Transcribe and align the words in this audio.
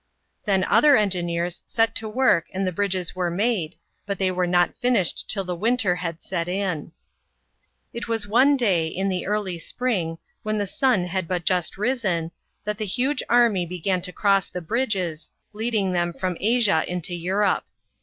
Then 0.45 0.63
other 0.63 0.97
engineers 0.97 1.61
set 1.67 1.93
to 1.97 2.09
work 2.09 2.47
and 2.55 2.65
the 2.65 2.71
bridges 2.71 3.15
were 3.15 3.29
made, 3.29 3.75
but 4.07 4.17
they 4.17 4.31
were 4.31 4.47
not 4.47 4.75
finished 4.79 5.29
till 5.29 5.43
the 5.43 5.55
winter 5.55 5.97
had 5.97 6.23
set 6.23 6.47
in. 6.47 6.91
It 7.93 8.07
was 8.07 8.27
one 8.27 8.57
day, 8.57 8.87
in 8.87 9.09
the 9.09 9.27
early 9.27 9.59
spring, 9.59 10.17
when 10.41 10.57
the 10.57 10.65
sun 10.65 11.05
had 11.05 11.27
but 11.27 11.45
just 11.45 11.77
risen, 11.77 12.31
that 12.63 12.79
the 12.79 12.85
huge 12.85 13.21
army 13.29 13.63
began 13.63 14.01
to 14.01 14.11
cross 14.11 14.49
the 14.49 14.59
bridges, 14.59 15.29
leading 15.53 15.91
them 15.91 16.13
from 16.13 16.35
Asia 16.39 16.83
into 16.87 17.13
Europe. 17.13 17.65